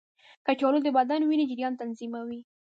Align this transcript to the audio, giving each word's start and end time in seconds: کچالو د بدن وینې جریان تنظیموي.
کچالو 0.45 0.79
د 0.83 0.87
بدن 0.97 1.21
وینې 1.25 1.45
جریان 1.51 1.73
تنظیموي. 1.81 2.41